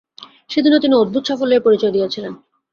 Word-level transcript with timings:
সেদিনও 0.49 0.79
তিনি 0.79 0.95
অদ্ভুত 0.95 1.23
সাফল্যের 1.27 1.65
পরিচয় 1.65 1.93
দিয়াছিলেন। 1.93 2.33